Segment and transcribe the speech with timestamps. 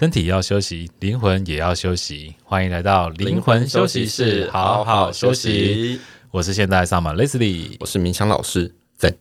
[0.00, 2.34] 身体要休息，灵魂也要休息。
[2.42, 6.00] 欢迎来到灵魂休息室，好好休息。
[6.30, 8.74] 我是现代萨满 Leslie，我是冥想老师。
[8.96, 9.14] 在，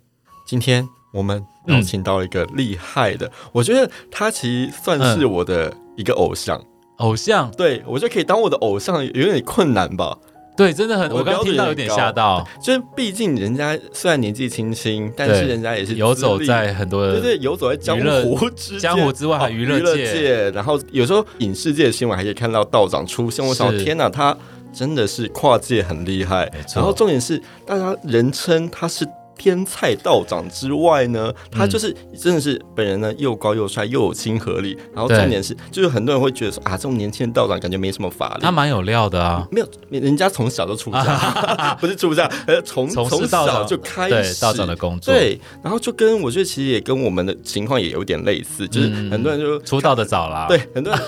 [0.47, 6.63] 今天我们邀请到一个厉害的，嗯、我觉得他其实算是我的一个偶像。
[6.99, 7.51] 偶像？
[7.57, 10.17] 对，我觉得可以当我的偶像，有点困难吧。
[10.59, 20.51] 对，真的很，我刚刚听到有点吓到，就是毕竟人家虽然年纪轻轻，但是人家也是游走在很多的，对对，游走在江湖之江湖之外，还娱乐界。
[20.51, 24.35] 然后有时候影视界的新闻还可以看到道长出现，我想天哪，他
[24.73, 26.51] 真的是跨界很厉害。
[26.75, 29.07] 然后重点是，大家人称他是。
[29.39, 44.41] 天菜道长之外呢，他就是真的是本人呢，又高又帅又有亲和力，然后重点是就是很多人会觉得说啊，这种年轻的道长感觉没什么法力，他蛮有料的啊，没有人家从小就出家， 不是出家，呃从从小就开始。
[44.41, 51.01] 道长的工作，对，然后就跟我觉得其实也跟我们的情况也有点类似，就是很多人就出道的早啦， 对，很多人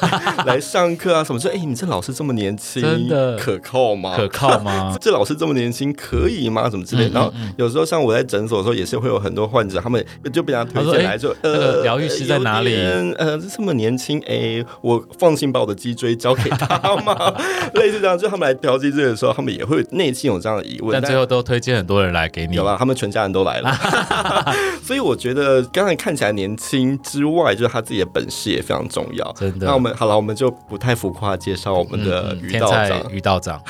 [0.45, 3.36] 来上课啊什么说，哎，你这老师这么年轻，真的。
[3.38, 4.16] 可靠吗？
[4.16, 4.95] 可靠吗？
[5.02, 6.70] 这老师这么年轻可以吗？
[6.70, 8.20] 什么之类，然后有时候像我在。
[8.23, 12.75] 诊所的时候也是会有很多患者，他们就被他推荐来说，呃，疗愈师在哪里？
[13.17, 17.33] 呃，这么年轻，哎，我放心把我的脊椎交给他吗？
[17.75, 20.92] 类似这样，就他们来调脊椎的时候，他们也会内心有这样的疑问。
[20.94, 22.75] 但最后都推荐很多人来给你，有吧？
[22.77, 23.72] 他们全家人都来了。
[24.83, 29.31] 所以我觉得，刚才看起来年轻之外，就是他自己的本事也非常重要。
[29.33, 29.67] 真的。
[29.67, 33.11] 那我们好了，我们就不太浮夸介绍我们的于道长。
[33.11, 33.61] 于道长。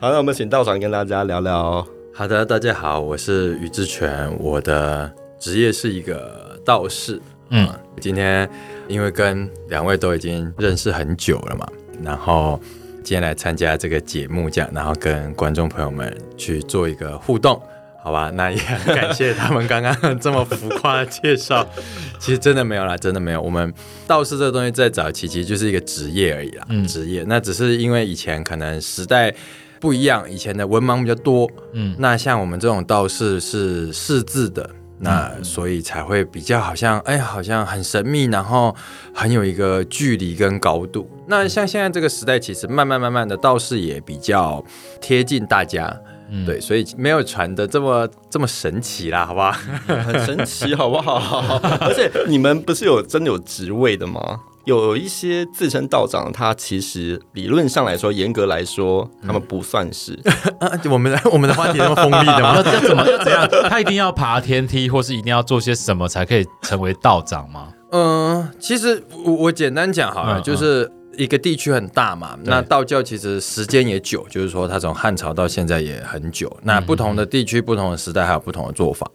[0.00, 1.99] 好，那我们请道长跟大家聊聊。
[2.12, 7.18] 好的，大家好，我是于志全，我的职业是一个道士。
[7.50, 7.66] 嗯，
[7.98, 8.48] 今天
[8.88, 11.66] 因为跟两位都已经认识很久了嘛，
[12.02, 12.60] 然后
[13.02, 17.62] 今天来参加这个节目，这样，然后跟观众朋友们去做一个互动，
[18.02, 18.30] 好吧？
[18.34, 21.66] 那也很感谢他们刚刚这么浮夸的介绍，
[22.20, 23.40] 其实真的没有啦，真的没有。
[23.40, 23.72] 我们
[24.06, 27.24] 道士这个东西在早期其实就是一个职业而已啦，嗯，职业。
[27.26, 29.34] 那只是因为以前可能时代。
[29.80, 34.68] 不一样，以前的文盲比较多，嗯，那像我们这种道士是识字的，
[34.98, 38.76] 那所以才会比较好像，哎，好像很神秘，然后
[39.14, 41.10] 很有一个距离跟高度。
[41.26, 44.62] 那像现在这个时代，其实慢慢慢慢的道士也比较
[45.00, 45.90] 贴近大家，
[46.30, 49.52] 嗯，对，所以没有传的这么这么神奇啦，好不好？
[49.88, 51.58] 很神奇，好不好？
[51.80, 54.40] 而且你们不是有真的有职位的吗？
[54.78, 60.18] 有一些自称道长，他其实理论上来说，严格来说，他们不算是。
[60.60, 62.54] 嗯、 我们的我们的话题那么锋利的吗？
[62.64, 63.48] 要怎么要怎样？
[63.68, 67.68] 他一定要爬天梯，或是一定要做些什么才可以成为道长吗？
[67.92, 70.90] 嗯，其实我我简单讲好了，嗯、就是。
[71.16, 76.50] 一个地区很大嘛，那道教其实时间也久，就是说它从汉朝到现在也很久。
[76.62, 79.06] 那不同的地区、不同的时代，还有不同的做法。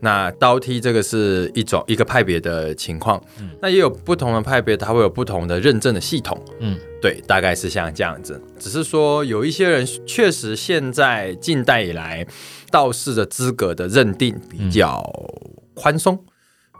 [0.00, 3.22] 那刀梯这个是一种一个派别的情况，
[3.60, 6.42] 那也有不同的派别，它会有不同的认证的系统。
[6.58, 8.42] 嗯，对，大概是像这样子。
[8.58, 12.26] 只是说有一些人确实现在近代以来，
[12.70, 15.02] 道士的资格的认定比较
[15.74, 16.18] 宽松，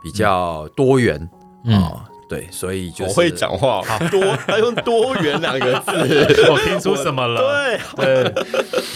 [0.03, 1.29] 比较多元
[1.65, 2.07] 啊。
[2.31, 3.99] 对，所以就我会讲话，好。
[4.07, 5.91] 多他用多元两个字，
[6.49, 7.41] 我听出什么了？
[7.97, 8.23] 对。
[8.23, 8.43] 对，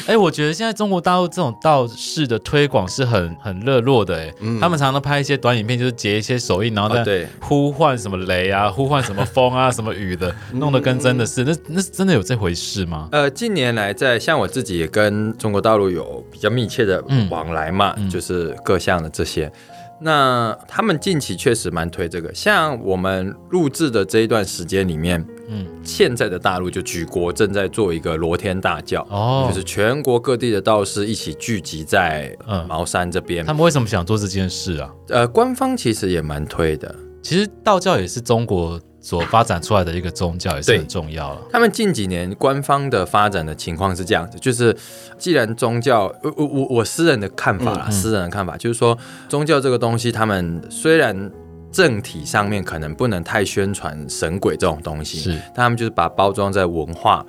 [0.08, 13.10] 哎，我觉得现在中国大陆这种道士的推广是很很热络的，哎，他们常常拍一些短影片，就是截一些手印，然后再呼唤什么雷啊，呼唤什么风啊，什么雨的， 弄得跟真的是，那那是真的有这回事吗？
[13.12, 19.52] 呃，近年来在像我自己也跟中国大陆有比较密切的往来嘛，就是各项的这些。
[20.00, 32.36] 那他们近期确实蛮推这个，像我们录制的这一段时间里面，嗯，现在的大陆就举国正在做一个罗天大教，哦，就是全国各地的道士一起聚集在
[32.68, 33.46] 茅山这边。
[33.46, 34.92] 他们为什么想做这件事啊？
[35.08, 36.94] 呃，官方其实也蛮推的。
[37.22, 41.42] 其实道教也是中国所发展出来的一个宗教，也是很重要了。
[41.52, 44.76] 他们近几年官方的发展的情况是这样子，就是
[45.20, 48.98] 既然宗教，我我我私人的看法啦，嗯嗯、私人的看法就是说，
[49.30, 51.32] 宗教这个东西，他们虽然
[51.72, 57.24] 政体上面可能不能太宣传神鬼这种东西，是，但他们就是把包装在文化。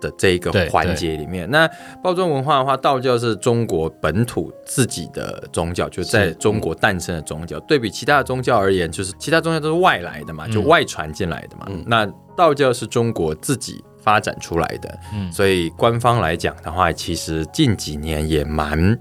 [0.00, 1.68] 的这一个环节里面，那
[2.02, 7.58] 包装文化的话，道教是中国本土自己的宗教，就在中国诞生的宗教。
[7.60, 11.66] 对比其他的宗教而言，就是其他宗教都是外来的嘛，就外传进来的嘛。
[11.68, 12.06] 嗯、那
[12.36, 18.98] 道教是中国自己发展出来的，嗯、所以官方来讲的话，其实近几年也蛮。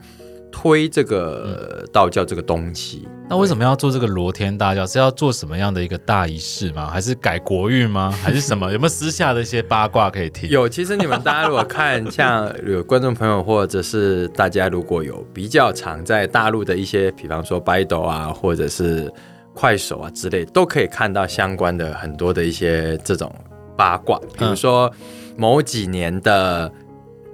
[0.51, 4.85] 推这个道教这个东西，那为什么要做这个罗天大教？
[4.85, 6.89] 是要做什么样的一个大仪式吗？
[6.89, 8.11] 还是改国运吗？
[8.23, 8.71] 还是什么？
[8.71, 10.49] 有没有私下的一些八卦可以听？
[10.49, 19.11] 有，其实你们大家如果看，像有观众朋友，或者是大家如果有比较常在大陆的一些，比方说 Baidu 啊，或者是。
[19.59, 23.33] 快手啊之类，都可以看到相关的很多的一些这种
[23.75, 24.93] 八卦，比如说
[25.35, 26.71] 某几年的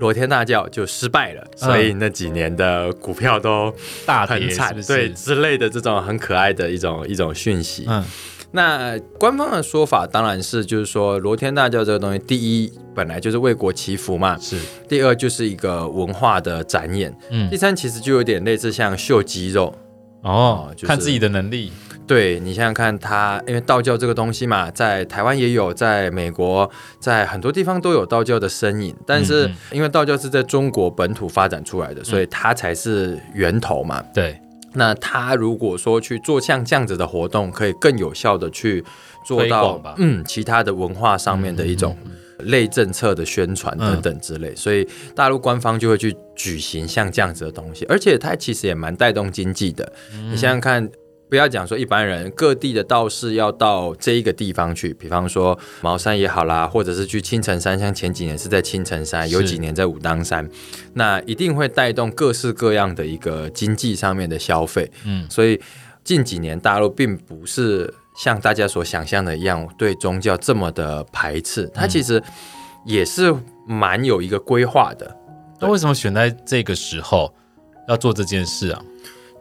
[0.03, 3.73] 罗天大教就失败了，嗯、所以那几年的股票都
[4.05, 7.85] 大很惨，对之类的这种很可爱的一种一种讯息。
[7.87, 8.03] 嗯。
[8.51, 14.57] 那官方的说法当然是，就是说罗天大教这个东西，第一本来就是为国祈福嘛，是；
[14.87, 19.73] 第二就是一个文化的展演，嗯；第三其实就有点类似像秀肌肉
[20.21, 21.71] 哦，就是、看自己的能力。
[22.05, 26.69] 对，你想想看，他因为道教这个东西嘛，在台湾也有，在美国，
[26.99, 34.03] 在很多地方都有道教的身影，但是因为道教是在中国本土发展出来的，嗯、所以它才是源头嘛。
[34.13, 34.39] 对。
[34.75, 38.83] 那他如果说去做像这样子的活动，可以更有效的去
[39.23, 41.95] 做到，嗯，其他的文化上面的一种
[42.39, 49.93] 类政策的宣传等等之类，嗯、所以大陆官方就会去举行像这样子的东西，而且它其实也蛮带动经济的。
[50.11, 50.89] 嗯、你想想看。
[51.33, 60.47] 不要讲说一般人，各地的道士要到这一个地方去，比方说茅山也好啦，或者是去青城山，像前几年是在青城山，有几年在武当山，
[60.93, 64.91] 那一定会带动各式各样的一个经济上面的消费。
[65.05, 65.59] 嗯，所以
[66.03, 72.21] 近几年大陆并不是像大家所想象的一样对宗教这么的排斥，它其实
[72.85, 73.33] 也是
[73.67, 75.17] 蛮有一个规划的。
[75.59, 77.33] 那为什么选在这个时候
[77.87, 78.79] 要做这件事啊？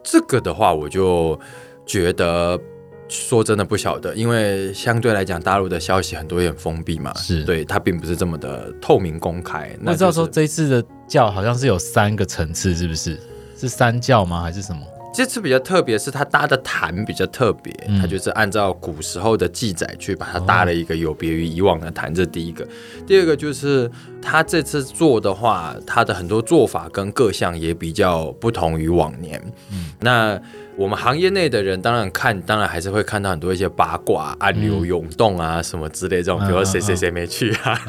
[0.03, 1.39] 这个的话，我就。
[1.85, 2.59] 觉得
[3.07, 9.69] 说真的不晓得，因为相对来讲，大陆的消息很多也很封闭嘛，是对它并不是这么的透明公开。
[9.79, 13.19] 那、就是、知道说这一次的教好像是有三个层次，是不是？
[13.57, 14.41] 是三教吗？
[14.41, 14.81] 还是什么？
[15.13, 22.67] 这次比较特别，是它搭的坛比较特别，他、嗯、就是按照古时候的记载去把它搭了一个有别于以往的坛，这第一个。
[23.05, 23.89] 第二个就是
[24.23, 29.41] 他这次做的话，他的很多做法跟各项也比较不同于往年。
[29.71, 30.41] 嗯，那。
[30.75, 37.79] 我们行业内的人当然看，当然还是会看到很多一些八卦、暗流涌动啊什么之类这种，比如说谁谁谁没去啊，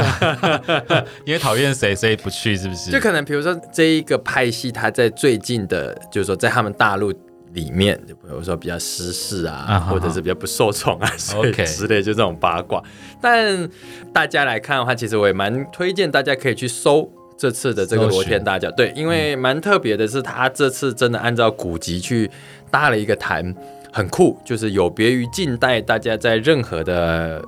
[1.25, 2.90] 因为讨厌谁谁不去，是不是？
[2.90, 7.10] 就可能比如说这一个派系，他在最近的，就是说在他们大陆
[7.54, 12.82] 里面，就比如说比较失事啊，或者是比较不受宠啊， 所以之类就这种八卦。
[13.20, 13.66] 但
[14.12, 17.10] 大家来看的话，其实我也蛮推荐大家可以去搜。
[17.36, 22.30] 这次的这个罗天大教，对，因为蛮特别的是，他这次真的按照古籍去
[22.70, 23.52] 搭了一个坛，
[23.92, 27.44] 很酷，就是有别于近代大家在任何的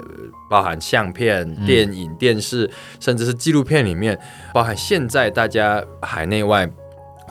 [0.50, 2.68] 包含相片、电影、电视，
[2.98, 4.18] 甚至是纪录片里面，
[4.52, 6.68] 包含现在大家海内外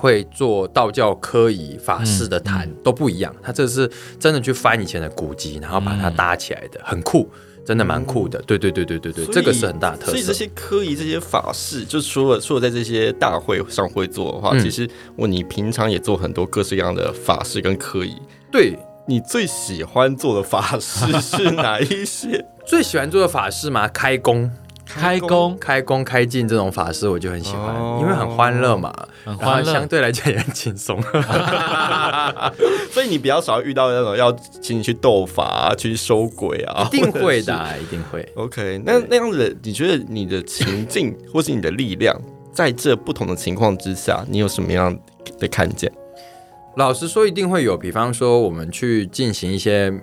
[0.06, 7.28] 会做道教科仪法事的坛都不一样，他这是真的去翻以前的古籍，然后把它搭起来的，很酷。
[7.66, 10.12] 真的蛮酷的，对对对对对对，这个是很大的特色。
[10.12, 18.16] 所以这些科仪、这些法事，就除了除了在这些大会上会做的话，嗯、其实我你平常也做很多各式各样的法事跟科仪。
[18.52, 18.78] 对，
[19.08, 22.46] 你最喜欢做的法事是哪一些？
[22.68, 23.88] 最喜欢做的法事吗？
[23.88, 24.48] 开工。
[24.86, 28.94] 开工、开工、开镜这种法事，我就很喜欢，哦、因为很欢乐嘛，
[29.24, 31.02] 很欢乐，相对来讲也很轻松。
[32.92, 38.28] 所以你比较少遇到那种要请你去斗法、啊、去收鬼啊，一定会的、啊，一定会。
[38.36, 42.16] OK，那那样子，你觉得你的情境或是你的力量，
[42.54, 44.98] 在这不同的情况之下，你有什么样
[45.40, 45.92] 的看见？
[46.78, 47.76] 老实说，一定会有。
[47.76, 49.94] 比方说，我们去进行一些。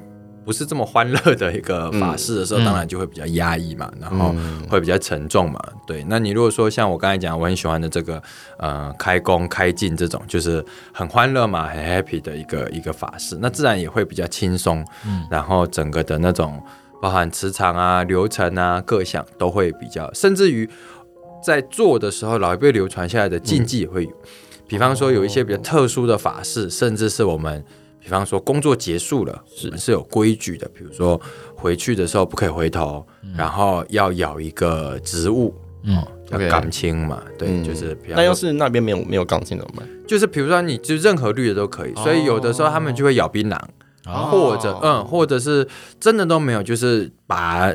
[0.44, 4.34] 不是这么欢乐的一个法事的时候，嗯、当然就会比较压抑嘛，嗯、然后
[4.68, 5.60] 会比较沉重嘛。
[5.86, 8.20] 对，那你如果说像我刚才讲，我很喜欢的这个
[8.58, 14.84] 呃开工开镜这种，就是很欢乐嘛，很 happy 的一个一个法事，那自然也会比较轻松。
[15.06, 16.60] 嗯，然后整个的那种
[17.00, 20.68] 包含磁场啊、流程啊各项都会比较，甚至于
[21.44, 24.16] 在做的时候，老一辈流传下来的禁忌也会有，嗯、
[24.66, 27.64] 比方说有一些比较特殊的法事，甚至是我们。
[28.02, 30.68] 比方说工作结束了，是是有规矩的。
[30.74, 31.20] 比如说
[31.54, 35.54] 回去的时候不可以回头，嗯、然后要咬一个植物，
[35.84, 37.96] 嗯，要钢青嘛，对，嗯、就是。
[38.08, 39.88] 那要是那边没有没有钢青怎么办？
[40.06, 43.56] 就是比如说你就任何绿的都可以，所以有的时候他们就会咬槟榔，
[44.06, 45.66] 哦、或者嗯，或者是
[46.00, 47.72] 真的都没有，就是把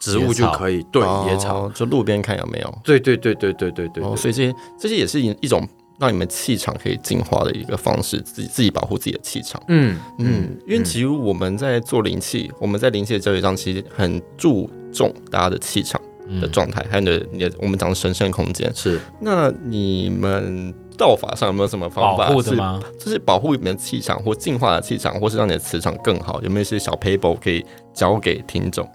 [0.00, 2.78] 植物就可以，对，野草就路边看有没有。
[2.82, 5.62] 对对对对对对对，哦，所以这些这些也是一一种。
[5.98, 9.62] 让你们气场可以净化的一个方式，自己自己保护自己的气场。
[9.68, 16.00] 嗯嗯，因为其实我们在做灵气，我们在灵气的教育上，其实很注重大家的气场
[16.40, 18.70] 的状态，还有你的你的我们讲的神圣空间。
[18.74, 22.82] 是，那你们道法上有没有什么方法保护的吗？
[22.98, 26.42] 就是保护你们的气场，或净化的气场，或是让你的磁场更好？
[26.42, 28.86] 有没有一些小 paper 可以教给听众？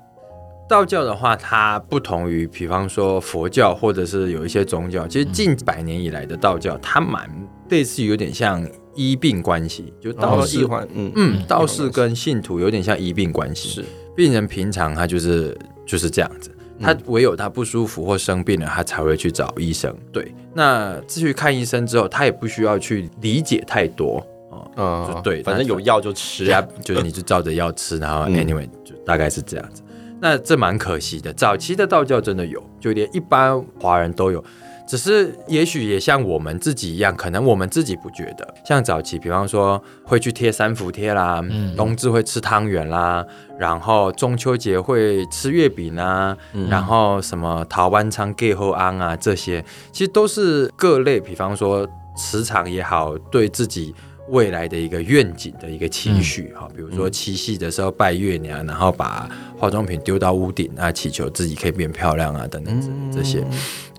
[0.71, 7.29] 道教的话，它不同于，比方说佛教或者是有一些宗教，其实近百年以来的道教，它蛮
[7.69, 13.85] 类似于有点像医病关系，就道士，哦、嗯嗯，道士跟信徒有点像医病关系，是
[14.15, 16.49] 病人平常他就是就是这样子。
[16.81, 19.93] 他唯有他不舒服或生病了，他才会去找医生。
[20.11, 24.71] 对，那至于看医生之后，他也不需要去理解太多哦。
[24.77, 29.83] 嗯，对，反正有药就吃啊，就是你就照着药吃，然后 anyway 就大概是这样子。
[30.21, 34.43] 那这蛮可惜的，早期的道教真的有，就连一般华人都有。
[34.87, 38.53] 只是，也许也像我们自己一样，可能我们自己不觉得。
[38.65, 43.25] 像早期，比方说会去贴三伏贴啦，嗯、冬至会吃汤圆啦，
[43.57, 49.63] 然后中秋节会吃月饼啊，嗯、然后什么桃湾仓、盖后安啊，这些
[49.93, 51.87] 其实都是各类，比方说
[52.17, 53.95] 磁场也好，对自己。
[54.31, 63.45] 未来的一个愿景的一个期许哈，比如说七夕的时候拜月娘，然后把化妆品丢到屋顶啊，祈求自己可以变漂亮啊，等等这些，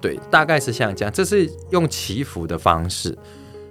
[0.00, 3.16] 对，大概是像这样，这是用祈福的方式。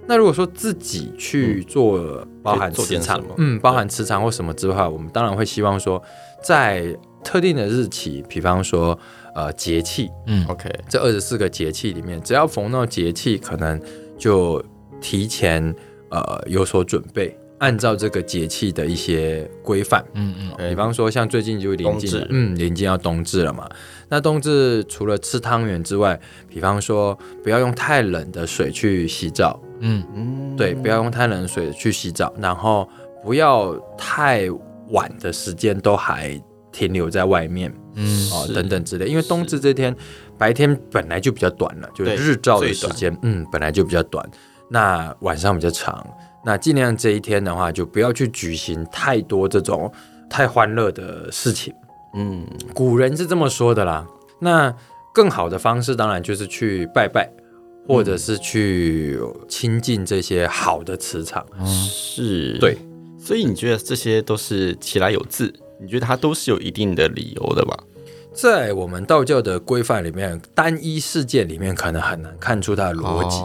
[0.06, 6.00] 那如果说自己去做，包含磁场，嗯，包含磁场或什么之外，我们当然会希望说，
[6.42, 8.96] 在特定的日期，比方说
[9.34, 13.80] 呃节气，嗯，OK，这二十四个节气里面，只要逢到节气，可能
[14.16, 14.64] 就
[15.00, 15.74] 提前。
[16.12, 23.66] 呃，有所准备，按照这个节气的一些规范，嗯嗯，比方说像最近就临近，嗯，临近要冬至了嘛。
[24.10, 30.04] 那冬至除了吃汤圆之外，比方说不要用太冷的水去洗澡，嗯。
[30.14, 32.86] 嗯，对，不要用太冷的水去洗澡，然后
[33.24, 34.46] 不要太
[34.90, 36.38] 晚的时间都还
[36.70, 39.96] 停留在外面，嗯，哦，等等之类，因为冬至这天
[40.36, 44.28] 白天本来就比较短了，就是日照的时间，嗯，本来就比较短。
[44.72, 46.02] 那晚上比较长，
[46.42, 49.92] 那尽量这一天的话，就不要去举行太多这种
[50.30, 51.74] 太欢乐的事情。
[52.14, 54.06] 嗯，古人是这么说的啦。
[54.40, 54.74] 那
[55.12, 57.30] 更好的方式，当然就是去拜拜，
[57.86, 61.44] 或者是去亲近这些好的磁场。
[61.58, 62.78] 嗯、是，对。
[63.18, 65.52] 所以你觉得这些都是起来有字？
[65.80, 67.76] 你觉得它都是有一定的理由的吧？
[68.34, 73.38] 在我们道教的规范里面，单一事件里面可能很难看出它的逻辑。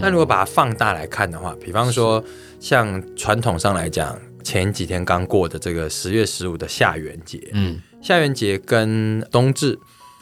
[0.00, 2.22] 那、哦、如果把它放大来看的话，比方说
[2.58, 9.78] 像传统上来讲，前几天刚过的这个十月十五的下元节，嗯，下元节跟冬至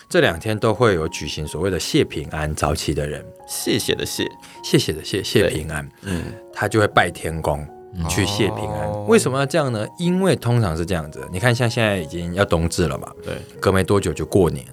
[0.09, 2.55] 这两天都会有举行所谓的谢平安。
[2.55, 4.29] 早起的人，谢谢的谢，
[4.63, 7.67] 谢谢的谢，谢平安，嗯，他就会拜天公。
[8.09, 9.87] 去谢平安，哦、为什么要这样呢？
[9.99, 14.65] 因为通常是这样子，你看，像现在已经要冬至了嘛，对，隔没多久就过年。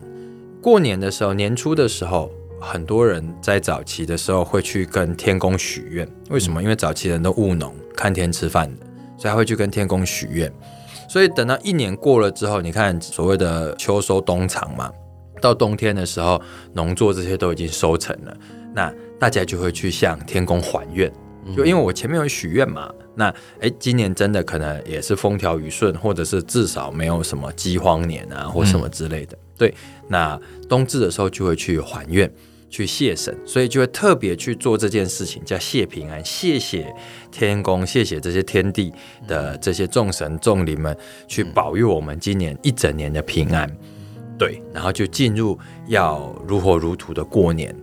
[0.62, 6.08] 过年的时候，年初的时候，很多人在早期的时候会去跟天公许愿。
[6.30, 6.62] 为什么？
[6.62, 8.86] 因为早期人都务农，看天吃饭的，
[9.18, 10.52] 所以他会去跟天公许愿。
[11.10, 14.92] 所以等到一年过了之后，你看所谓的秋收冬藏嘛，
[15.42, 16.42] 到冬天的时候，
[16.74, 18.38] 农作这些都已经收成了，
[18.74, 21.12] 那大家就会去向天公还愿。
[21.56, 29.36] 就因为我前面有许愿嘛，那哎，今年真的可能也是风调雨顺，或者是至少没有什么饥荒年啊，或什么之类的。
[29.36, 29.74] 嗯、对，
[30.08, 32.32] 那冬至的时候就会去还愿，
[32.70, 36.94] 去谢神，所以就会特别去做这件事情，叫谢平安，谢谢
[37.32, 38.94] 天公，谢谢这些天地
[39.28, 40.96] 的这些众神众灵们，
[41.28, 43.70] 去保佑我们今年一整年的平安。
[44.38, 47.76] 对，然后就进入要如火如荼的过年。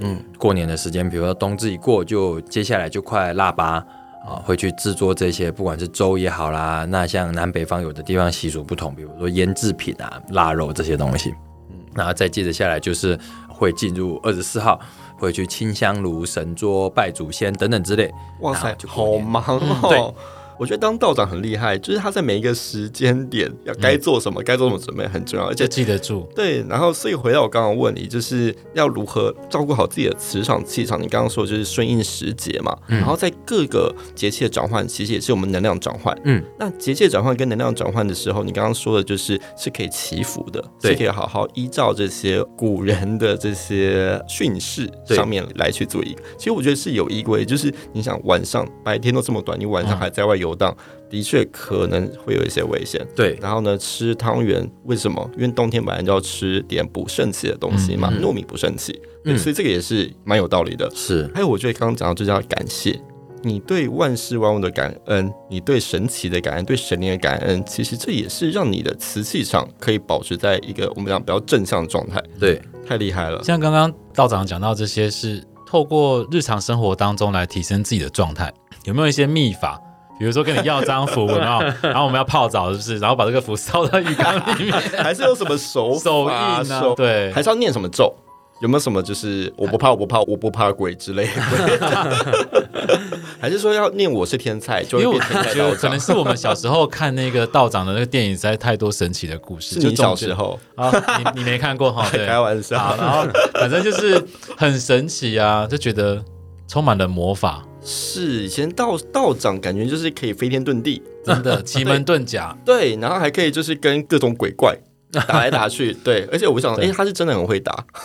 [0.00, 3.84] 嗯，过年的时间，比如说冬至一过，就接下来就快腊八
[4.26, 11.34] 啊，会去制作这些，不管是粥也好啦，那像南北方有的地方习俗不同，比如说腌制品啊、腊肉这些东西，
[11.70, 13.18] 嗯，然后再接着下来就是
[13.48, 14.80] 会进入二十四号，
[15.16, 18.10] 会去清香炉、神桌、拜祖先等等之类。
[18.40, 19.88] 哇塞，好忙哦。
[19.88, 20.14] 对。
[20.58, 26.28] 我觉得当道长很厉害，就是他在每一个时间点要该做什么，该、嗯、做什么准备很重要，而且记得住。
[26.34, 31.00] 对，然后所以回到我刚刚问你，就是要如何照顾好自己的磁场气场。
[31.00, 36.12] 你刚刚说就是顺应时节嘛，嗯、然后在各个节气的转换，其实也是我们能量转换。
[36.24, 46.22] 嗯，那节气转换跟能量转换的时候，你刚刚说的就是是可以祈福的，是可以好好依照这些古人的这些训示上面来去做一个。
[46.36, 50.47] 其实我觉得是有依归，就是你想晚上白天都这么短，你晚上还在外游。
[50.48, 50.76] 游荡
[51.10, 53.06] 的确可能会有一些危险。
[53.14, 55.30] 对，然后呢，吃汤圆为什么？
[55.36, 59.00] 因为冬天本来就要吃点补肾气的东西嘛，嗯、糯米补肾气。
[59.24, 60.90] 嗯，所以这个也是蛮有道理的。
[60.94, 63.00] 是，还有我觉得刚刚讲到就叫感谢，
[63.42, 72.22] 你对万事万物的感恩，你对神奇的感恩，对神灵的感恩，其实这也是让你的磁气场可以保持在一个我们讲比较正向的状态。
[72.38, 73.42] 对，太厉害了。
[73.42, 78.52] 像刚刚道长讲到这些，是透过日常生活当中来提升自己的状态，
[78.84, 79.80] 有没有一些秘法？
[80.18, 82.98] 比如说跟你要张符，然后 然后我们要泡澡，是不是？
[82.98, 84.72] 然后把这个符烧到浴缸里面，
[85.02, 86.62] 还是有什么手手印啊？
[86.64, 88.12] 手对，还是要念什么咒？
[88.60, 92.48] 有没有什么就是我不怕我不怕我不怕鬼之类的？
[93.40, 95.54] 还是说要念我是天才就会变天菜？
[95.54, 99.80] 就可能是我们小时候看那个道长的那个电影，实在太多神奇的故事。
[99.80, 100.90] 是你小时候啊？
[101.18, 102.04] 你你没看过哈？
[102.10, 102.96] 对，开玩笑。
[102.98, 104.20] 然后反正就是
[104.56, 106.20] 很神奇啊，就觉得
[106.66, 107.62] 充满了魔法。
[107.82, 112.56] 是以前道道长感觉就是可以飞天遁地，真的 奇门遁甲。
[112.64, 114.76] 对，然后还可以就是跟各种鬼怪。
[115.26, 117.82] 打来打去，对，而且我想，哎、欸，他是真的很会打。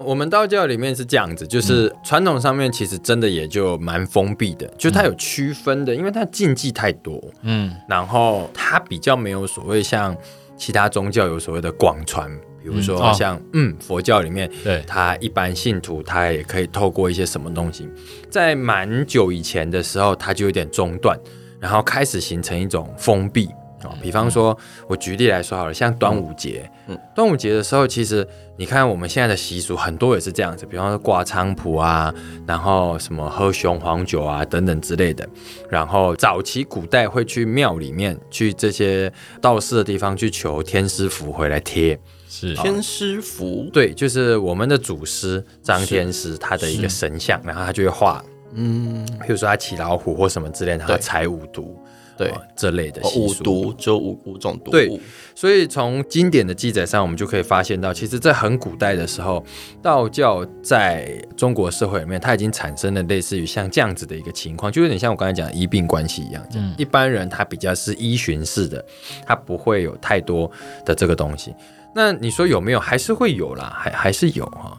[0.00, 10.16] 我们道教里面是这样子，就是传统上面其实真的也就蛮封闭的，就它有区分的，因为它禁忌太多，嗯，然后它比较没有所谓像
[10.56, 12.28] 其他宗教有所谓的广传，
[12.66, 17.88] 比如说像嗯，嗯佛教里面，对，它一般信徒他也可以透过一些什么东西，
[18.28, 21.16] 在蛮久以前的时候，它就有点中断，
[21.60, 23.46] 然后开始形成一种封闭
[23.82, 23.94] 啊。
[24.02, 24.56] 比方说，
[24.88, 32.12] 我举例来说好了，像端午节，嗯，端午节的时候，其实你看我们现在的习俗很多也是这样子，比方说挂菖蒲啊，
[32.46, 35.28] 然后什么喝雄黄酒啊等等之类的。
[35.68, 41.98] 然后早期古代会去庙里面，去这些道士的地方去求天师符回来贴，
[42.38, 51.78] 是天师符，对，就是我们的祖师张天师他的一个神像，然后他就会画，嗯，比如说他骑老虎或什么之类的，他采五毒。
[52.18, 54.70] 对这类的五毒就五五种毒。
[54.70, 54.98] 对，
[55.34, 59.44] 所以从经典的记载上，我们就可以发现到，其实，在很古代的时候，
[59.82, 66.42] 道教在中国社会里面，它已经产生了类似于像这样子的一个情况，就有点像我刚才讲的医病关系一样。
[66.54, 68.82] 嗯，一般人他比较是依循式的，
[69.26, 70.50] 他不会有太多
[70.86, 71.54] 的这个东西。
[71.96, 72.78] 那你说有没有？
[72.78, 74.78] 还是会有啦，还还是有哈。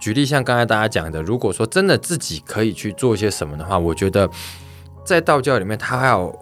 [0.00, 4.28] 举例像刚才大家讲的，如果说真的自己可以去做一些什么的话，我觉得
[5.04, 6.36] 在道教里面，它还有。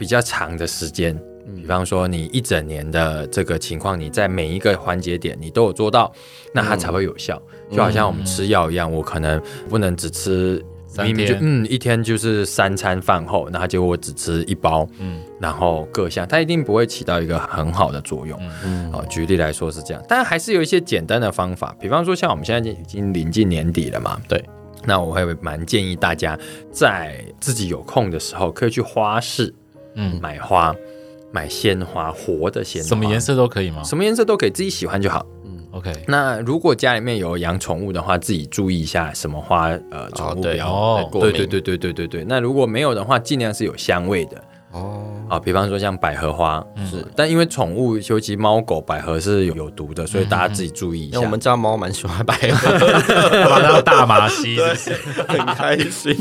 [0.00, 1.14] 比较长的时间，
[1.54, 6.10] 比方说你一整年的这个情况，你在每一个环节点你都有做到，
[6.54, 7.38] 那它才会有效。
[7.68, 10.64] 嗯、就好像我们吃药一样，嗯、我可能不能只吃，
[10.98, 18.38] 明明就嗯一天就是三餐饭后，那结果我只吃一包，嗯，然后各项它一定不会起到一个很好的作用。
[18.64, 24.44] 嗯，好，举例来说是这样，但还是有一些简单的方法，比方说像我们现在已经临近年底了嘛，对，
[24.84, 26.38] 那我会蛮建议大家
[26.72, 29.54] 在自己有空的时候可以去花市。
[29.94, 30.72] 嗯，买花，
[31.32, 33.82] 买鲜花，活的鲜花，什么颜色都可以吗？
[33.82, 35.26] 什么颜色都可以，自己喜欢就好。
[35.72, 35.92] 嗯，OK。
[36.06, 41.32] 那如果家里面有养宠物的话，自己注意一下什么花，呃，宠物不要过敏。
[41.32, 42.24] 对对对对对对对。
[42.28, 44.42] 那如果没有的话，尽量是有香味的。
[44.72, 51.20] 哦，啊，比方说像百合花，是，但因为宠物，尤其猫狗，百合是有有毒的，所以大家自己注意一下。
[51.20, 52.78] 我们家猫蛮喜欢百合，
[53.50, 54.56] 把它大麻吸，
[55.26, 56.16] 很开心，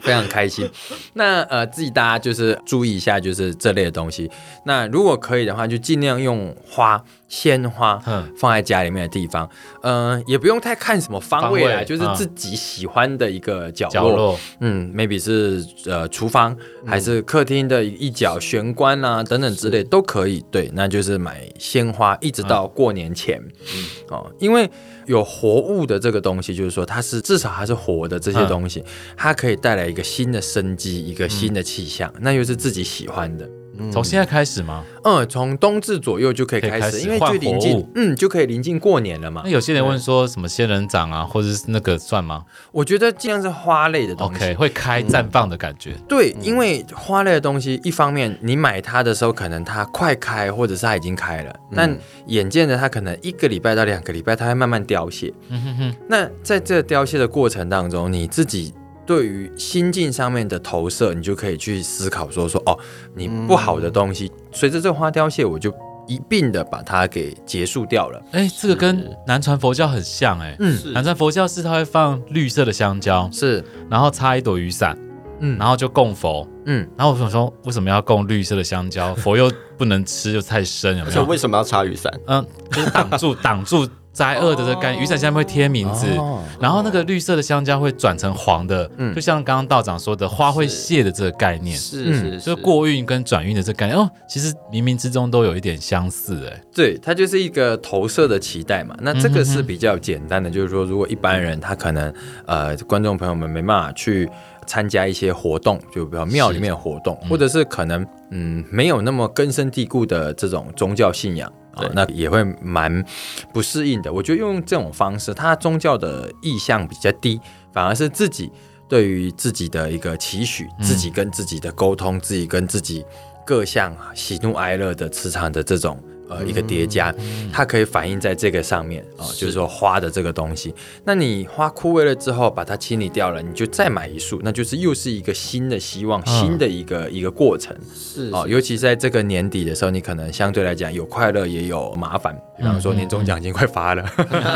[0.00, 0.68] 非常开心。
[1.14, 4.30] 那呃，自己大家就是注意一下，就是这类的东西。
[4.64, 7.02] 那如果可以的话，就尽量用花。
[7.30, 7.96] 鲜花
[8.36, 9.48] 放在家里面的地方，
[9.84, 20.44] 嗯、呃，也不用太看什么方位啊，位就是自己喜欢的一个角落，角落嗯，maybe 是呃厨房，还是客厅的一角玄关啊等等之类都可以。
[20.50, 23.40] 对，那就是买鲜花，一直到过年前，
[23.76, 24.68] 嗯，哦，因为
[25.10, 28.84] 有活物的这个东西，就是说它是至少它是活的这些东西，嗯、
[29.16, 33.59] 它可以带来一个新的生机，一个新的气象，嗯、那又是自己喜欢的。
[33.90, 34.84] 从现在开始吗？
[35.04, 39.42] 嗯，从冬至左右就可以开始，因为就临近，嗯，就可以临近过年了嘛。
[39.44, 42.44] 那有些人问说什么仙人掌啊，或者是那个算吗？
[42.72, 45.92] 我觉得尽量是花类的东西，OK，会开绽放的感觉。
[45.92, 55.32] 嗯、对，因为花类的东西，一方面你买它的时候，可能它快开，或者是它已经开了，嗯、但眼见着它可能一个礼拜到两个礼拜，它会慢慢凋谢。
[55.48, 55.96] 嗯哼哼。
[56.08, 58.74] 那在这凋谢的过程当中，你自己。
[59.10, 62.78] 对于心境上面的投射，你就可以去思考说说哦，
[63.12, 65.74] 你不好的东西，随着这花凋谢，我就
[66.06, 68.22] 一并的把它给结束掉了。
[68.30, 74.96] 哎，这个跟南传佛教很像哎，嗯，南传佛教是它会放绿色的香蕉，是，然后插一朵雨伞，
[75.40, 79.12] 嗯，然后就供佛，嗯，然后我想说，为什么要供绿色的香蕉？
[79.16, 81.24] 佛又不能吃，又太深，有没有？
[81.24, 82.12] 为什么要插雨伞？
[82.28, 83.88] 嗯，就是挡住， 挡住。
[84.12, 98.96] 灾厄的这个概念，雨伞下面会贴名字，哦、然后那个绿色的香蕉会转成黄的，嗯、就像刚刚道长说的，花会谢的这个概念，是是，是，就是过运跟转运的这个概念哦，其实冥冥之中都有一点相似哎，对，它就是一个投射的期待嘛。
[99.00, 102.12] 那这个是比较简单的，就是说，如果一般人他可能
[102.46, 104.28] 呃，观众朋友们没办法去
[104.66, 107.28] 参加一些活动，就比如庙里面的活动，是。
[107.28, 111.50] 或者是可能嗯没有那么根深蒂固的这种宗教信仰。
[111.80, 113.04] 对那也会蛮
[113.52, 114.12] 不适应的。
[114.12, 117.40] 我觉得用这种方式，他宗教的意向比较低，
[117.72, 118.50] 反而是自己
[118.88, 123.04] 对于自己的一个期许，自己跟自己的沟通，自己跟自己
[123.46, 126.02] 各项喜怒哀乐的磁场的这种。
[126.30, 127.12] 呃，一个叠加，
[127.52, 130.72] 它可以反映在这个上面啊，呃、就是说花的这个东西。
[131.04, 137.76] 那你花枯萎了之后，把它清理掉了，你就再买一束，那就是又是一个新的希望，新的一个一个过程。
[137.94, 142.36] 是哦，尤其在这个年底的时候，你可能相对来讲有快乐，也有麻烦。
[142.56, 144.04] 比方说年终奖金快发了，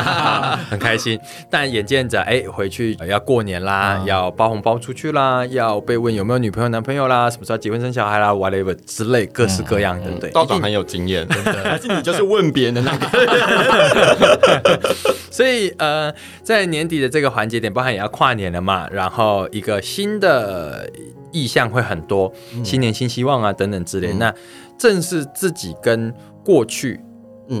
[0.69, 10.11] 很开心，但眼见着哎，回去要过年啦，要包红包出去啦，要被问有没有女朋友男朋友啦，什么时候结婚生小孩啦，whatever 之类各式各样的。
[10.19, 11.64] 对，道长很有经验，真的。
[11.65, 13.05] 还是你就是问别人的那个，
[15.31, 20.89] 所以呃，在年底的这个环节点，包含也要跨年了嘛，然后一个新的
[21.31, 22.31] 意向会很多，
[22.63, 24.33] 新年新希望啊等等之类，嗯、那
[24.77, 26.99] 正是自己跟过去。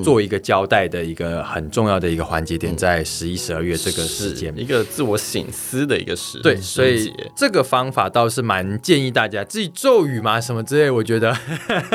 [0.03, 6.39] 做一个交代的一个很重要的一个环节点，在十一、十二月这个时间，一个自我醒思的一个时。
[6.39, 11.37] 对，所以这个方法倒是蛮建议大家自己咒语嘛什么之类，我觉得。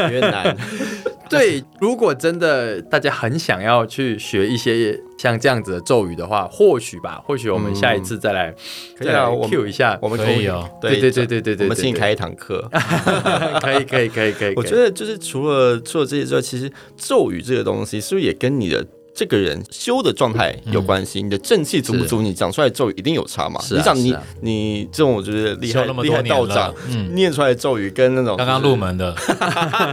[0.05, 0.57] 有点难。
[1.31, 8.55] 对，如果真的大家很想要去学一些像这样子的咒语的话，或许吧，或许我们下一次再来
[9.01, 10.69] 再来 Q 一下，我们可以哦。
[10.81, 12.69] 对对对对对对，我们请你开一堂课，
[13.63, 14.55] 可以可以可以可以。
[14.57, 18.85] 我觉得就是除了除了这些之外，其实咒语这个东西是不是也跟你的。
[19.15, 23.61] 这个人修的状态有关系，你的正气足不足，你讲出来咒语一定有差嘛？
[23.71, 29.15] 你想你你这种我觉得厉害厉害道长，嗯念出来的咒语跟那种刚刚入门的，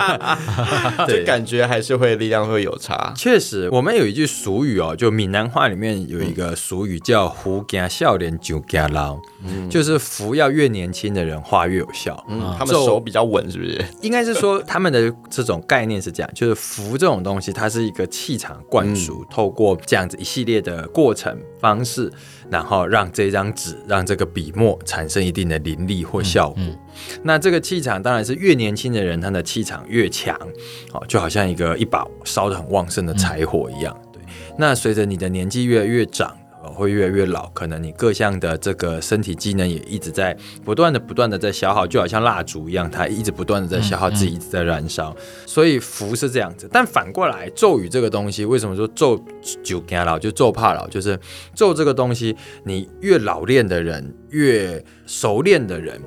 [1.07, 3.13] 就感觉还是会力量会有差。
[3.15, 9.17] 确实，我们有一句俗语哦，就闽南话里面有一个俗语叫“福惊少年就惊老”，
[9.69, 12.23] 就是福要越年轻的人话越有效。
[12.29, 13.83] 嗯，他们手比较稳，是不是？
[14.01, 19.06] 应该是说他们的这种概念是这样，就是福这种东西，它是一个气场灌输。
[19.29, 22.11] 透过这样子一系列的过程方式，
[22.49, 26.55] 然后让这张纸、让这个笔墨产生一定的灵力或效果。
[26.59, 30.35] 嗯嗯、那这个气场当然是越年轻的人，他的气场越强，
[30.93, 33.95] 哦，就好像一个一把烧得很旺盛的柴火一样。
[34.03, 34.21] 嗯、对，
[34.57, 36.35] 那随着你的年纪越来越长。
[36.67, 45.15] 会越来越老，可能你各项的这个身体机能也一直在不断的、不断的在消耗，就好像蜡烛一样，它一直不断的在消耗自己，一直在燃烧。
[45.45, 49.19] 所以福是这样子，但反过来咒语这个东西，为什么说咒
[49.63, 51.19] 就怕老，就咒怕老，就是
[51.55, 56.01] 咒这个东西，你越老练的人，越熟练的人，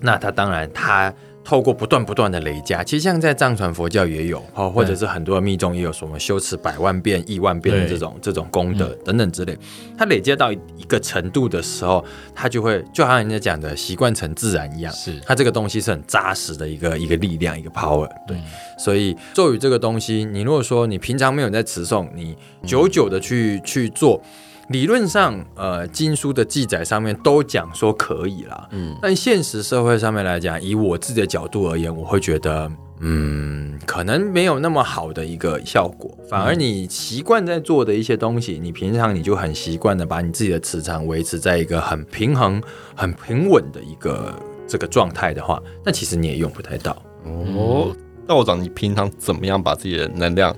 [0.00, 1.14] 那他当然他。
[1.46, 9.56] 透过不断不断的累加，其实像在藏传佛教也有，哦，或者是很多的密宗也有什么修持百万遍、亿万遍的这种这种功德等等之类。
[9.96, 12.04] 它累积到一个程度的时候，
[12.34, 14.92] 它就会就好像人家讲的习惯成自然一样。
[14.92, 18.08] 是，它这个东西是很扎实的一个一个力量，一个 power。
[18.26, 18.42] 对，嗯、
[18.76, 24.20] 所以咒语这个东西，你如果说你平常没有在持诵，你久久的去、嗯、去做。
[24.68, 36.10] 理论上，呃，经书的记载上面都讲说可以啦，嗯，但现实社会上面来讲，以我自己的角度而言，我会觉得，嗯，可能没有那么好的一个效果。
[36.28, 42.60] 反而你习惯在做的一些东西，你平常你就很习惯的把你自己的磁场维持在一个很平衡、
[42.96, 44.34] 很平稳的一个
[44.66, 47.00] 这个状态的话，那其实你也用不太到。
[47.24, 47.94] 哦，
[48.26, 50.54] 道长，你平常怎么样把自己的能量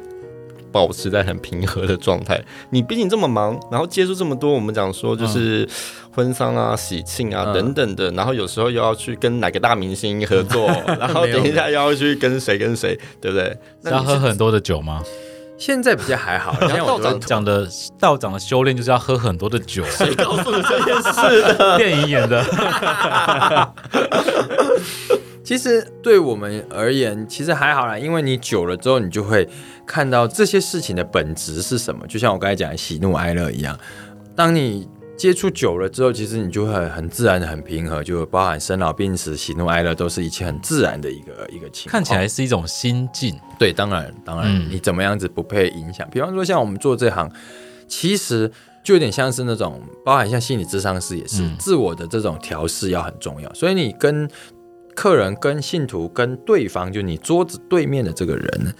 [0.72, 2.40] 保持在很平和的状态。
[2.70, 5.68] 你毕竟这么忙，然后接触这么多，我们讲说就是
[6.14, 10.66] 婚丧啊、喜庆啊等等的，然后有时候又要去跟哪个大明星合作，
[10.98, 13.56] 然后等一下又要去跟谁跟谁，对不对？
[13.82, 15.02] 那要喝很多的酒吗？
[15.58, 16.54] 现在比较还好。
[16.86, 21.74] 道长讲的道长的修炼就是要喝很多的酒，谁告诉你这件事的？
[21.76, 22.40] 电影演的。
[25.48, 29.48] 其实对我们而言，其实还好啦，因为你久了之后，你就会
[29.86, 32.06] 看到这些事情的本质是什么。
[32.06, 33.74] 就像我刚才讲的喜怒哀乐一样，
[34.36, 41.92] 当你接触久了之后，其实你就会很自然的很平和，就包含生老病死、喜怒哀乐，都是一切很自然的一个一个情况。
[41.92, 43.34] 看起来是一种心境。
[43.58, 46.06] 对，当然，当然，你怎么样子不被影响？
[46.06, 47.26] 嗯、比方说，像我们做这行，
[47.88, 48.52] 其实
[48.84, 53.50] 就有点像是那种，包含像心理智商师也是，嗯、自我的这种调试要很重要。
[53.54, 54.28] 所以你跟
[54.98, 58.74] 客人、跟信徒、跟对方，就你桌子对面的这个人，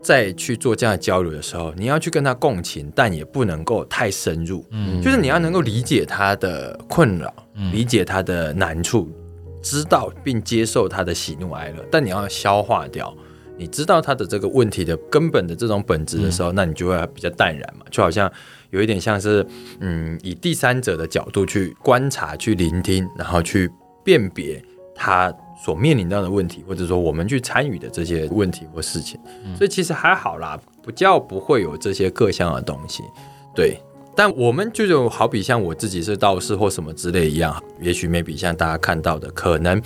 [0.00, 4.64] 在去做这样的交流的时候，你要去跟他共情，但也不能够太深入。
[4.70, 9.12] 嗯，就是你要能够理解他的困扰，嗯、理解他的难处，
[9.62, 13.14] 知道并接受他的喜怒哀乐，但你要消化掉。
[13.58, 18.32] 你知道他的这个问题的根本的这种本质的时候，嗯、那你就会比较淡然嘛，就好像
[18.70, 19.46] 有一点像是，
[19.80, 23.70] 嗯，以第三者的角度去观察、去聆听，然后去
[24.02, 24.64] 辨别。
[25.04, 25.30] 他
[25.62, 33.02] 所面临到的问题，或者说我们去参与的这些问题或事情，嗯、所以其实还好啦，不叫不会有这些各项的东西。
[33.54, 33.78] 对，
[34.16, 39.78] 但我们就就好比像我自己是道士或什么之类一样，也许 maybe 像大家看到的可能。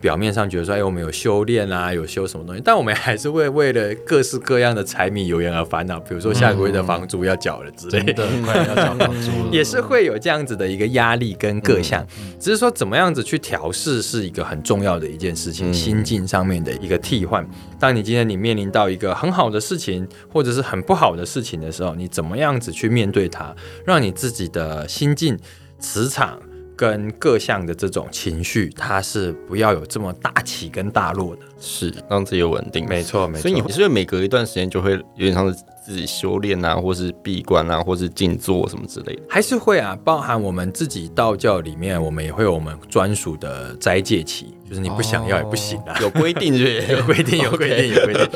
[0.00, 6.00] 表面上觉得说，哎，我们有修炼啊，有修什么东西，但我们还是会为了各式各样的柴米油盐而烦恼。
[6.00, 12.04] 比如说下个月的房租要缴了之类的，快要缴房租了，也是会有这样子的一个压力跟各项。
[12.38, 17.46] 只是说怎么样子去调试是一个很重要的一件事情，心境上面的一个替换。
[17.78, 25.38] 当你今天你面临到一个很好的事情，或者是很不好的事情的时候，你怎么样子去面对它，让你自己的心境、
[25.78, 26.40] 磁场。
[26.80, 32.86] 跟各项的这种情绪，它是不要有这么大起跟大落的，是让自己稳定。
[32.86, 33.42] 没错，没错。
[33.42, 39.22] 所以你是不是每隔一段时间就会有点像是自己修炼啊，或是闭关啊，或是静坐什么之类的？
[39.28, 44.54] 还是会啊，包含我们自己道教里面，我们也会有我们专属的斋戒期。
[44.68, 46.86] 就是你不想要也不行啊，有规定是不是？
[46.94, 48.28] 有规定，有规定， 有规定。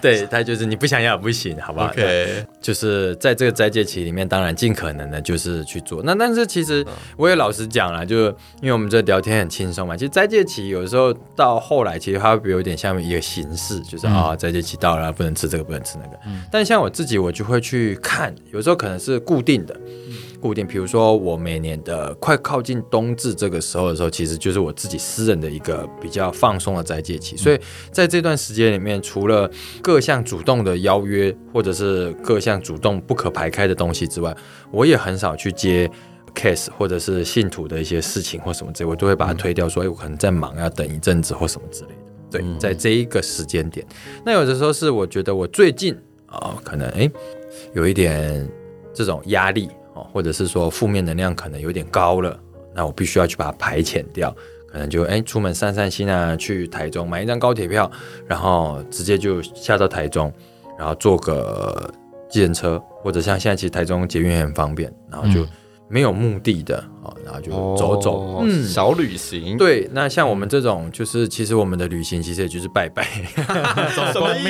[0.00, 6.02] 对，他就是你不想要也不行，好不好？OK，就是在这个斋戒期里面，当然尽可能的就是去做。
[6.02, 6.82] 那但是其实
[7.18, 8.24] 我也老实讲了，就
[8.62, 9.94] 因为我们这聊天很轻松嘛。
[9.94, 16.18] 其实斋戒期有时候到后来，其实它会有点像一个形式，就是啊，斋戒期到了，不能吃这个，不能吃那个。
[16.50, 19.78] 但像我自己，我就会去看，有时候可能是固定的。
[20.40, 27.36] 固定，比如说我每年的快靠近冬至这个时候的时候，其实就是我自己私人的一个比较放松的斋戒期。
[27.36, 27.60] 所以
[27.92, 29.48] 在这段时间里面，除了
[29.80, 34.36] 各项主动的邀约，或者是各项主动不可排开的东西之外，
[34.72, 35.88] 我也很少去接
[36.34, 41.96] case 或者是信徒的一些事情或什么之类，我都会把它推掉，说哎，我可能在忙，要等一阵子或什么之类的。
[42.32, 43.86] 对，在这一个时间点，
[44.26, 45.96] 那有的时候是我觉得我最近
[46.32, 47.10] 啊、可能哎
[47.74, 48.48] 有一点
[48.92, 49.68] 这种压力。
[50.10, 52.36] 或者是说负面能量可能有点高了，
[52.74, 54.34] 那我必须要去把它排遣掉，
[54.66, 57.88] 可能就哎出门散散心啊，去台中买一张高铁票，
[58.26, 60.32] 然后直接就下到台中，
[60.78, 61.92] 然后坐个
[62.28, 65.46] 计程车，或者像现在其实台中捷运也很方便，然后就
[65.88, 66.82] 没有目的的。
[67.24, 69.56] 然后就走走，哦、嗯，小旅行。
[69.56, 73.06] 对，那像我们这种，就是其实我们的旅行其实也就是拜拜，
[73.94, 74.42] 走 走公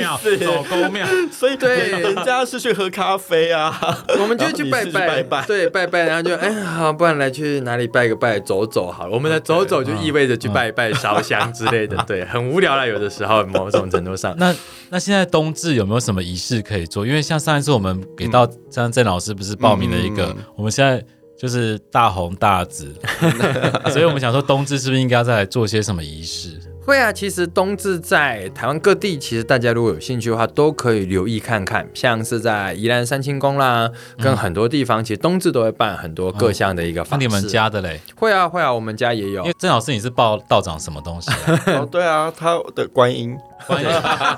[0.91, 1.07] 庙。
[1.31, 3.73] 所以对，人家是去喝咖啡啊，
[4.19, 9.13] 我们就去拜拜，拜拜，对，拜拜，然后就哎，好，不然来去哪里拜个拜，走走好了。
[9.13, 12.87] 我们的走走就意味着去拜拜、烧香之类的，对，很无聊了。
[12.87, 14.55] 有的时候，某种程度上，那
[14.89, 17.05] 那现在冬至有没有什么仪式可以做？
[17.05, 21.03] 因为像上一次我们给到张郑老师不是报名了一个，我们现在。
[21.43, 22.95] 就是大红大紫，
[23.91, 26.57] 所以我们想说冬至是不是应该再来做些什么仪式？
[26.85, 31.87] 会啊，其实冬至在台湾各地，其实大家如果有兴趣的话，都可以留意看看。
[31.93, 33.89] 像是在宜兰三清宫啦，
[34.21, 37.21] 跟很多地方，其实冬至都会办很多各项的一个法事。
[37.21, 38.01] 那你们家的嘞？
[38.15, 39.43] 会啊，会啊，我们家也有。
[39.43, 41.31] 因为郑老师你是报道长什么东西？
[41.71, 43.37] 哦，对啊，他的观音。
[43.65, 43.89] 观音，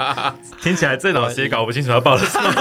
[0.62, 2.48] 听起来郑老师也搞不清楚要报的什么。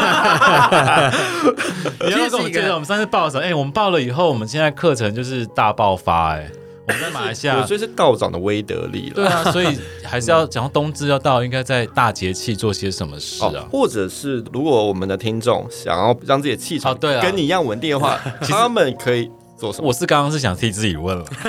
[2.07, 6.51] 你要跟我们介绍，我们上次报的时候，哎、欸，我们报了以后，我们现在课程就是大爆发、欸，哎，
[6.87, 9.15] 我们在马来西亚，我觉得是道长的威德力了。
[9.15, 13.53] 对啊，所以 还是要讲到冬至要到，应该在大节气做些什么事啊？
[13.55, 19.31] 哦、或者是如果我们的听众想要让自己的气场对跟你一样稳定的话， 他们可以。
[19.79, 21.25] 我是刚刚是想替自己问了，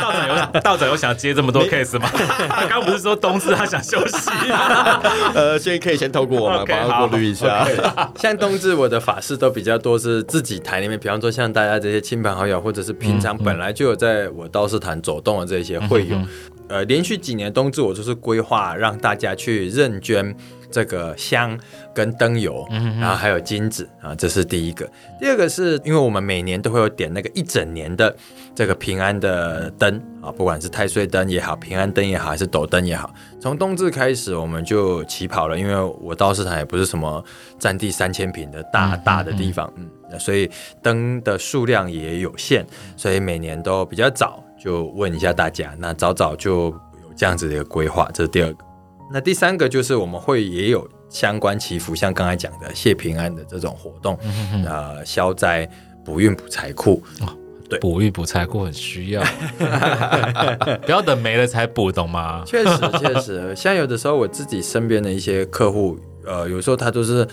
[0.00, 2.08] 道长有道长有想接这么多 case 吗？
[2.48, 4.30] 他刚不是说冬至他想休息？
[5.34, 7.66] 呃，所以可以先透过我们帮他过滤一下。
[8.16, 16.16] 像冬至我的法事都比较多是自己台里面，比方说像大家这些亲朋好友，或者是平常本来就有在我道士坛走动的这些会友，
[16.68, 20.34] 呃，连续几年冬至我就是规划让大家去认捐。
[20.70, 21.58] 这个香
[21.94, 22.66] 跟灯油，
[23.00, 24.88] 然后还有金子啊，这是第一个。
[25.18, 28.14] 第二个是因为我们每年都会有点那个一整年的
[28.54, 35.58] 这个平安的灯啊，不管是太岁灯也好，平安灯也好，还是斗灯也好，从冬至开始我们就起跑了。
[35.58, 37.22] 因为我到市场也不是什么
[37.58, 40.50] 占地三千平的大大的地方，嗯，所以
[40.82, 42.64] 灯的数量也有限，
[42.96, 46.66] 所以每年都比较早就问一下大家，那早早就
[47.02, 48.69] 有这样子的一个规划，这是第二个。
[49.12, 55.68] 那第三个就是我们会也有相关祈福，像刚才讲的谢平安的这种活动，嗯、呃，消灾
[56.04, 57.28] 补运补财库，哦，
[57.68, 59.22] 对，补运补财库很需要，
[60.86, 62.42] 不要等没了才补，懂吗？
[62.46, 67.26] 确实确实，像有的时候我自己身边的一些客户，呃，有时候他都是。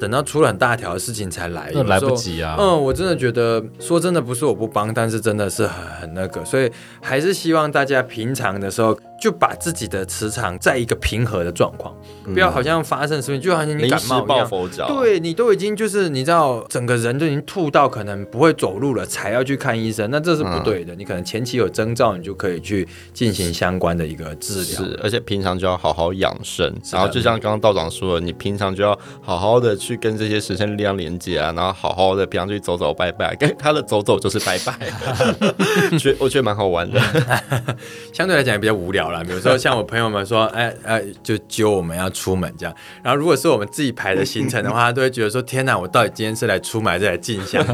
[0.00, 2.56] 等到出了很大条的事情才来，那来不及啊。
[2.58, 6.68] 嗯，我真的觉得说真的不是我不帮，但是真的是很很那个，所以
[7.00, 11.94] 还是希望大家平常的时候就把自己的磁场在一个平和的状况，
[12.34, 20.92] 不要好像发生什么，就好像你感冒一样，抱佛脚，对，你都已经就是你知道，整个人都已经吐到可能不会走路了，才要去看医生，那这是不对的。
[20.96, 24.64] 你可能前期有征兆，你就可以去进行相关的一个治疗。
[24.64, 34.76] 是，而且平常就要好好养生，然后就像刚刚道长说的，你平常就要好好的去跟这些神圣力量连接啊，然后好好的平常去走走拜拜， 跟他的走走就是拜拜，
[35.96, 37.00] 觉我觉得蛮好玩的，
[38.12, 39.11] 相对来讲也比较无聊。
[39.24, 42.74] 比如说像我朋友们说，哎哎，就揪我们要出门这样。
[43.02, 47.64] 然后如果是我们自己排的行程的话， 他都会觉得说：天哪，我到底今天是来出门还是来进香？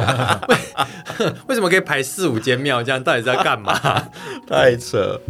[1.49, 3.03] 为什么可以排四五间庙这样？
[3.05, 4.09] 到底在干嘛？
[4.49, 5.21] 太扯！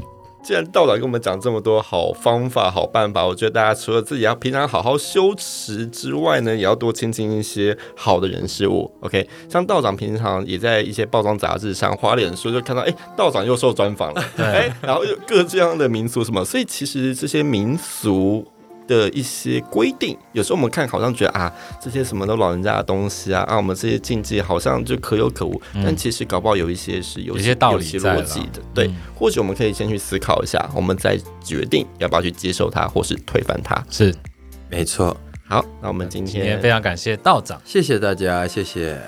[0.49, 8.91] 既然道长跟我们讲这么多好方法、好办法，我觉得大家除了自己要平常好好修持之外呢，也要多亲近一些好的人事物。
[9.01, 18.51] OK，像道长平常也在一些包装杂志上、花脸书就看到，哎、欸，道长又受专访了， 哎、欸，然后又各这样的民俗什么，所以其实这些民俗。
[18.89, 28.61] 的一些规定，有时候我们看好像觉得啊，这些什么都老人家的东西啊，啊，我们这些禁忌好像就可有可无，嗯、但其实搞不好有一些是有些，有些道理、有些逻辑的。
[28.75, 33.81] 对，嗯、或许我们可以先去思考一下，我们再决定要不要去接受它，或是推翻它。
[33.91, 34.13] 是，
[34.69, 35.17] 没错。
[35.47, 38.99] 好，那我们今天，今天非常感谢道长，谢谢大家，谢谢。